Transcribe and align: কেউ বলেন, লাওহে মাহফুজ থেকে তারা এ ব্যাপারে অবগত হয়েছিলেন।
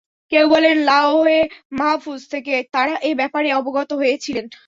কেউ 0.31 0.45
বলেন, 0.49 0.75
লাওহে 0.81 1.39
মাহফুজ 1.71 2.21
থেকে 2.27 2.53
তারা 2.71 2.93
এ 3.01 3.11
ব্যাপারে 3.15 3.49
অবগত 3.53 3.89
হয়েছিলেন। 3.93 4.45